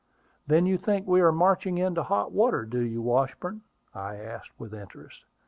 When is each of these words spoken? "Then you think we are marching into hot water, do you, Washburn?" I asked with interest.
"Then 0.47 0.65
you 0.65 0.79
think 0.79 1.05
we 1.05 1.21
are 1.21 1.31
marching 1.31 1.77
into 1.77 2.01
hot 2.01 2.31
water, 2.31 2.65
do 2.65 2.79
you, 2.79 3.03
Washburn?" 3.03 3.61
I 3.93 4.15
asked 4.15 4.49
with 4.59 4.73
interest. 4.73 5.25